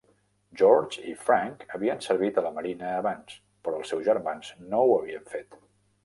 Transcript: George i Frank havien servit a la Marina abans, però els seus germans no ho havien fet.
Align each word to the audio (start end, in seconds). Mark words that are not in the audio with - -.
George 0.59 1.01
i 1.09 1.11
Frank 1.25 1.65
havien 1.77 1.99
servit 2.05 2.39
a 2.41 2.43
la 2.45 2.51
Marina 2.55 2.89
abans, 3.01 3.35
però 3.67 3.81
els 3.81 3.91
seus 3.93 4.05
germans 4.07 4.49
no 4.73 4.81
ho 4.87 4.97
havien 4.97 5.29
fet. 5.35 5.59